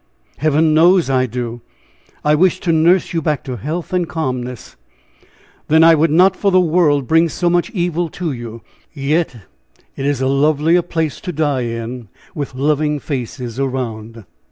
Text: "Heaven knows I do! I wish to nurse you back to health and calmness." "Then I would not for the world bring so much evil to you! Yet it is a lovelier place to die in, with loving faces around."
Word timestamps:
"Heaven 0.37 0.73
knows 0.73 1.11
I 1.11 1.27
do! 1.27 1.61
I 2.25 2.33
wish 2.33 2.59
to 2.61 2.71
nurse 2.71 3.13
you 3.13 3.21
back 3.21 3.43
to 3.43 3.57
health 3.57 3.93
and 3.93 4.09
calmness." 4.09 4.75
"Then 5.67 5.83
I 5.83 5.93
would 5.93 6.09
not 6.09 6.35
for 6.35 6.49
the 6.49 6.59
world 6.59 7.05
bring 7.05 7.29
so 7.29 7.51
much 7.51 7.69
evil 7.69 8.09
to 8.09 8.31
you! 8.31 8.63
Yet 8.95 9.35
it 9.95 10.07
is 10.07 10.19
a 10.19 10.25
lovelier 10.27 10.81
place 10.81 11.21
to 11.21 11.31
die 11.31 11.65
in, 11.65 12.07
with 12.33 12.55
loving 12.55 12.99
faces 12.99 13.59
around." 13.59 14.25